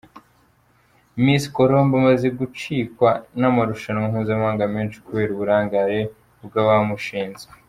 [1.23, 3.09] Miss Colombe amaze gucikwa
[3.39, 5.99] n’amarushanwa mpuzamahanga menshi kubera uburangare
[6.45, 7.51] bw’abamushinzwe.